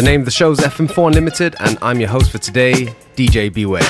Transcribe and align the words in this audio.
The 0.00 0.06
name 0.06 0.22
of 0.22 0.24
the 0.24 0.30
show 0.30 0.50
is 0.50 0.60
FM4 0.60 1.08
Unlimited, 1.08 1.56
and 1.60 1.76
I'm 1.82 2.00
your 2.00 2.08
host 2.08 2.30
for 2.30 2.38
today, 2.38 2.86
DJ 3.16 3.52
Beware. 3.52 3.82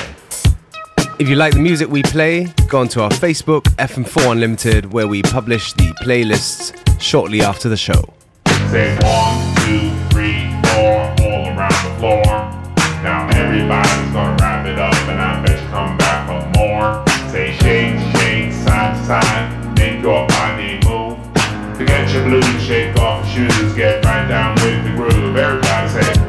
If 1.20 1.28
you 1.28 1.36
like 1.36 1.52
the 1.52 1.60
music 1.60 1.88
we 1.88 2.02
play, 2.02 2.52
go 2.66 2.80
onto 2.80 3.00
our 3.00 3.10
Facebook, 3.10 3.62
FM4 3.76 4.32
Unlimited, 4.32 4.92
where 4.92 5.06
we 5.06 5.22
publish 5.22 5.72
the 5.74 5.94
playlists 6.02 6.74
shortly 7.00 7.42
after 7.42 7.68
the 7.68 7.76
show. 7.76 8.12
Say 8.72 8.98
one, 9.04 9.54
two, 9.62 9.94
three, 10.10 10.50
four, 10.64 10.98
all 11.22 11.46
around 11.46 11.78
the 11.86 11.94
floor. 12.00 12.24
Now 13.04 13.28
everybody's 13.28 14.12
gonna 14.12 14.36
wrap 14.40 14.66
it 14.66 14.80
up, 14.80 14.92
and 15.08 15.22
I 15.22 15.46
bet 15.46 15.62
you 15.62 15.68
come 15.68 15.96
back 15.96 16.26
for 16.26 16.58
more. 16.58 17.06
Say 17.30 17.52
shake, 17.62 18.00
shake, 18.16 18.52
side 18.52 18.96
to 18.96 19.06
side, 19.06 19.78
make 19.78 20.02
your 20.02 20.26
body 20.26 20.80
move. 20.84 21.20
Forget 21.76 22.12
your 22.12 22.24
blues, 22.24 22.62
shake 22.64 22.96
off 22.96 23.24
your 23.36 23.48
shoes, 23.48 23.74
get 23.74 24.02
down 24.30 24.54
with 24.54 24.84
the 24.84 24.90
groove. 24.94 25.36
Everybody 25.36 25.88
say. 25.88 26.26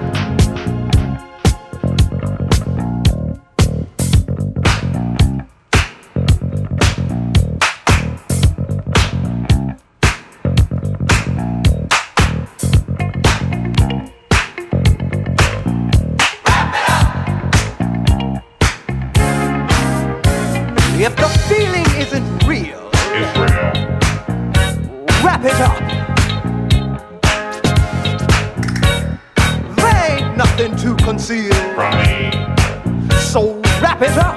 If 21.03 21.15
the 21.15 21.27
feeling 21.49 21.85
isn't 21.99 22.47
real, 22.47 22.89
It's 22.93 23.37
real. 23.37 23.91
wrap 25.23 25.43
it 25.43 25.53
up. 25.61 25.90
Conceal, 31.21 31.53
From 31.75 31.97
me. 31.99 32.31
so 33.19 33.61
wrap 33.79 34.01
it 34.01 34.17
up. 34.17 34.30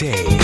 Good 0.00 0.39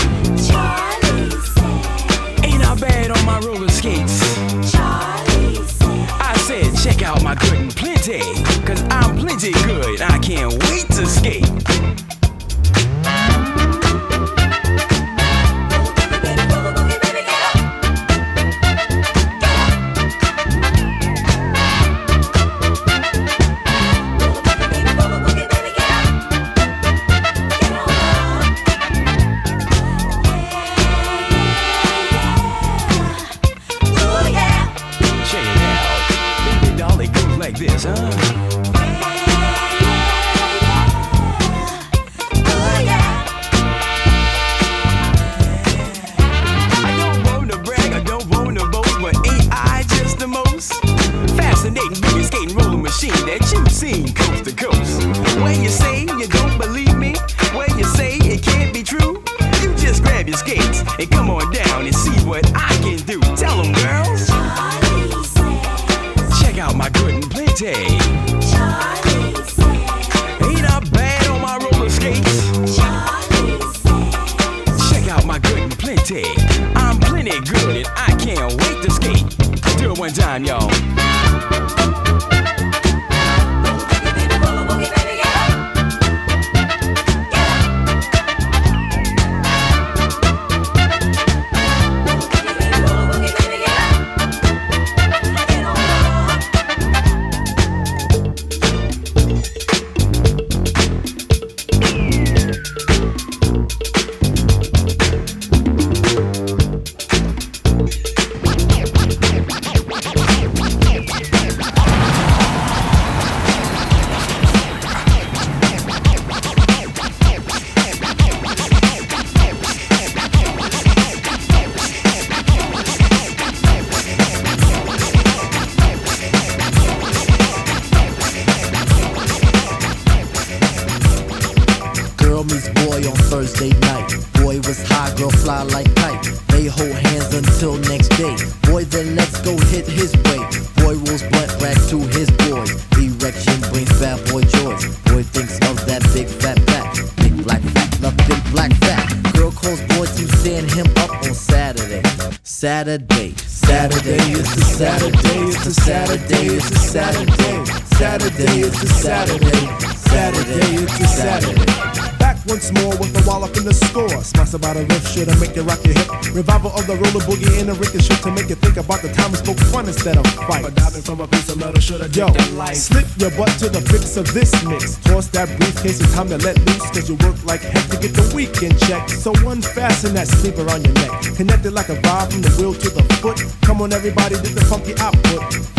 of 174.17 174.33
this 174.33 174.51
mix. 174.65 174.97
Toss 175.03 175.27
that 175.29 175.47
briefcase, 175.57 176.01
it's 176.01 176.13
time 176.13 176.27
to 176.29 176.37
let 176.37 176.57
loose. 176.65 176.89
Cause 176.91 177.09
you 177.09 177.15
work 177.17 177.37
like 177.45 177.61
heck 177.61 177.87
to 177.89 177.97
get 177.97 178.13
the 178.13 178.33
weekend 178.35 178.77
check. 178.81 179.07
So 179.09 179.31
unfasten 179.45 180.13
that 180.15 180.27
sleeper 180.27 180.69
on 180.69 180.83
your 180.83 180.93
neck. 180.93 181.35
Connected 181.35 181.71
like 181.73 181.89
a 181.89 181.95
vibe 181.95 182.31
from 182.31 182.41
the 182.41 182.49
wheel 182.57 182.73
to 182.73 182.89
the 182.89 183.03
foot. 183.21 183.43
Come 183.61 183.81
on, 183.81 183.93
everybody, 183.93 184.35
get 184.35 184.55
the 184.55 184.65
funky 184.65 184.93
output. 184.99 185.76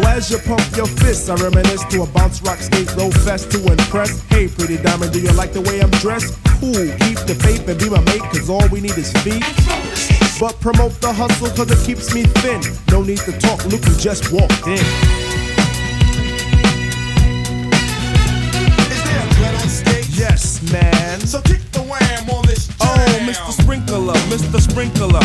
Now 0.00 0.16
as 0.16 0.30
you 0.30 0.38
pump 0.38 0.62
your 0.76 0.86
fists, 0.86 1.28
I 1.28 1.34
reminisce 1.34 1.84
to 1.90 2.02
a 2.02 2.06
bounce 2.06 2.40
rock 2.42 2.58
skate 2.58 2.94
roll 2.96 3.10
fest 3.10 3.50
to 3.52 3.58
impress. 3.58 4.20
Hey, 4.28 4.48
pretty 4.48 4.76
diamond, 4.78 5.12
do 5.12 5.20
you 5.20 5.32
like 5.32 5.52
the 5.52 5.60
way 5.62 5.80
I'm 5.80 5.90
dressed? 5.90 6.38
Cool, 6.60 6.88
keep 7.04 7.18
the 7.26 7.36
faith 7.42 7.68
and 7.68 7.78
be 7.78 7.90
my 7.90 8.00
mate, 8.00 8.22
cause 8.32 8.48
all 8.48 8.66
we 8.68 8.80
need 8.80 8.96
is 8.96 9.12
feet. 9.24 9.44
But 10.40 10.58
promote 10.60 10.98
the 11.00 11.12
hustle 11.12 11.50
cause 11.50 11.70
it 11.70 11.84
keeps 11.86 12.14
me 12.14 12.22
thin. 12.40 12.60
No 12.90 13.02
need 13.02 13.18
to 13.28 13.32
talk, 13.40 13.64
Luke 13.66 13.84
you 13.86 13.94
just 13.96 14.32
walked 14.32 14.66
in. 14.66 14.80
Yes, 20.12 20.60
man. 20.70 21.20
So 21.20 21.40
kick 21.40 21.62
the 21.72 21.80
wham 21.80 22.28
on 22.30 22.46
this 22.46 22.70
oh, 22.80 22.94
jam. 22.94 23.28
Oh, 23.28 23.30
Mr. 23.30 23.62
Sprinkler, 23.62 24.14
Mr. 24.28 24.60
Sprinkler. 24.60 25.24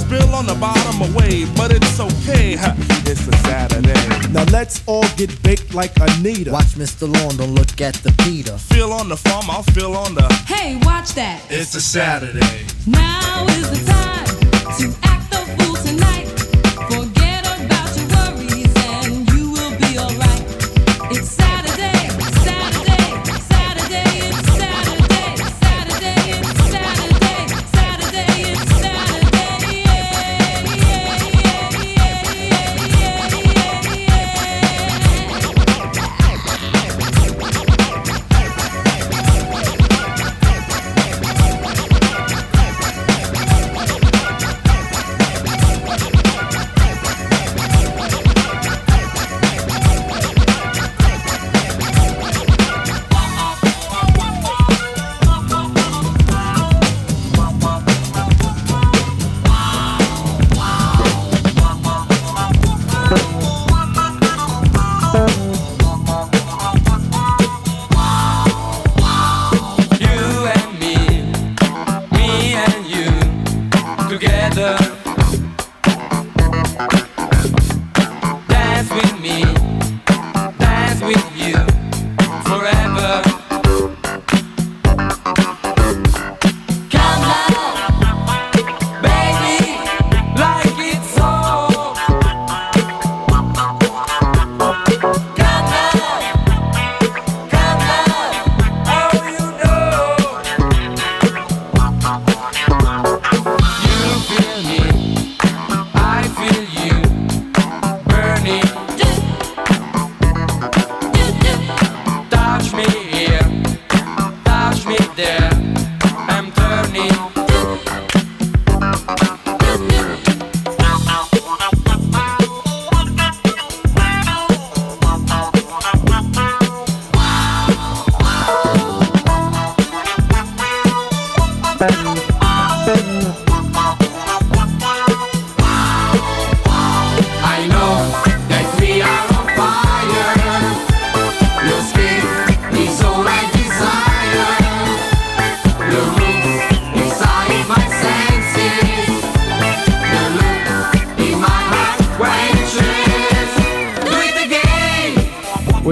Spill 0.11 0.35
on 0.35 0.45
the 0.45 0.55
bottom 0.55 1.13
away, 1.13 1.45
but 1.55 1.71
it's 1.71 1.97
okay. 1.97 2.57
Ha, 2.57 2.75
It's 3.05 3.25
a 3.29 3.31
Saturday. 3.47 4.27
Now 4.33 4.43
let's 4.51 4.83
all 4.85 5.07
get 5.15 5.41
baked 5.41 5.73
like 5.73 5.93
Anita. 6.01 6.51
Watch 6.51 6.75
Mr. 6.75 7.03
Lawn, 7.07 7.37
don't 7.37 7.55
look 7.55 7.79
at 7.79 7.93
the 8.03 8.11
Peter. 8.25 8.57
Feel 8.57 8.91
on 8.91 9.07
the 9.07 9.15
farm, 9.15 9.49
I'll 9.49 9.63
feel 9.63 9.95
on 9.95 10.13
the. 10.13 10.27
Hey, 10.47 10.75
watch 10.83 11.13
that. 11.13 11.41
It's 11.49 11.75
a 11.75 11.81
Saturday. 11.81 12.65
Now 12.85 13.45
is 13.51 13.69
the 13.69 13.85
time 13.89 14.25
to 14.79 14.93
act 15.07 15.31
the 15.31 15.63
fool 15.63 15.75
tonight. 15.77 16.40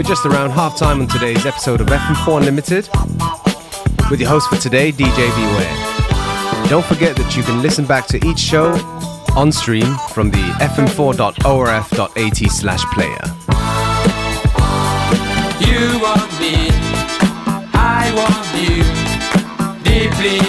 Just 0.09 0.25
around 0.25 0.49
half 0.49 0.75
time 0.75 1.01
on 1.01 1.07
today's 1.07 1.45
episode 1.45 1.81
of 1.81 1.85
FM4 1.85 2.39
Unlimited 2.39 2.89
with 4.09 4.19
your 4.19 4.27
host 4.27 4.49
for 4.49 4.55
today, 4.55 4.91
DJ 4.91 5.29
Beware. 5.35 6.67
Don't 6.67 6.83
forget 6.83 7.15
that 7.15 7.37
you 7.37 7.43
can 7.43 7.61
listen 7.61 7.85
back 7.85 8.07
to 8.07 8.17
each 8.25 8.39
show 8.39 8.71
on 9.35 9.51
stream 9.51 9.85
from 10.11 10.31
the 10.31 10.41
fm4.orf.at 10.61 12.37
slash 12.51 12.83
player. 12.85 13.21
You 15.61 15.99
want 16.01 16.39
me, 16.39 16.71
I 17.75 18.11
want 18.17 18.47
you 18.57 18.83
deeply. 19.83 20.48